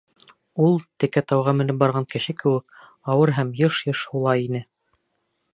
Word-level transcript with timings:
Ул, 0.67 0.79
текә 1.03 1.23
тауға 1.31 1.53
менеп 1.57 1.77
барған 1.83 2.09
кеше 2.15 2.37
кеүек, 2.41 2.81
ауыр 3.17 3.35
һәм 3.41 3.55
йыш-йыш 3.63 4.03
һулай 4.15 4.47
ине. 4.51 4.67